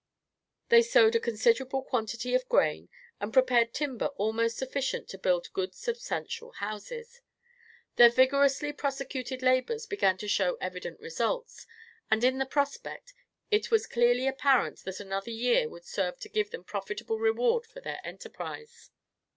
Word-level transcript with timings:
They 0.69 0.81
sowed 0.81 1.13
a 1.13 1.19
considerable 1.19 1.83
quantity 1.83 2.33
of 2.33 2.49
grain, 2.49 2.89
and 3.19 3.31
prepared 3.31 3.71
timber 3.71 4.07
almost 4.17 4.57
sufficient 4.57 5.07
to 5.09 5.19
build 5.19 5.53
good 5.53 5.75
substantial 5.75 6.53
houses. 6.53 7.21
Their 7.97 8.09
vigorously 8.09 8.73
prosecuted 8.73 9.43
labors 9.43 9.85
began 9.85 10.17
to 10.17 10.27
show 10.27 10.55
evident 10.59 10.99
results, 11.01 11.67
and 12.09 12.23
in 12.23 12.39
the 12.39 12.47
prospect, 12.47 13.13
it 13.51 13.69
was 13.69 13.85
clearly 13.85 14.27
apparent 14.27 14.79
that 14.85 14.99
another 14.99 15.29
year 15.29 15.69
would 15.69 15.85
serve 15.85 16.19
to 16.21 16.29
give 16.29 16.49
them 16.49 16.63
profitable 16.63 17.19
reward 17.19 17.67
for 17.67 17.79
their 17.79 18.01
enterprise. 18.03 18.89